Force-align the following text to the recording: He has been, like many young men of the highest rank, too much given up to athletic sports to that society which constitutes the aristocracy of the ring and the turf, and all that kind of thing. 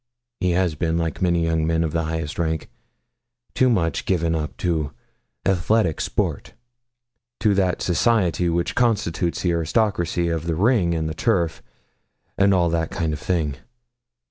He 0.39 0.53
has 0.53 0.73
been, 0.73 0.97
like 0.97 1.21
many 1.21 1.43
young 1.45 1.67
men 1.67 1.83
of 1.83 1.91
the 1.91 2.05
highest 2.05 2.39
rank, 2.39 2.71
too 3.53 3.69
much 3.69 4.05
given 4.05 4.33
up 4.33 4.57
to 4.57 4.93
athletic 5.45 6.01
sports 6.01 6.53
to 7.39 7.53
that 7.53 7.83
society 7.83 8.49
which 8.49 8.73
constitutes 8.73 9.43
the 9.43 9.51
aristocracy 9.51 10.27
of 10.29 10.47
the 10.47 10.55
ring 10.55 10.95
and 10.95 11.07
the 11.07 11.13
turf, 11.13 11.61
and 12.35 12.51
all 12.51 12.67
that 12.69 12.89
kind 12.89 13.13
of 13.13 13.19
thing. 13.19 13.57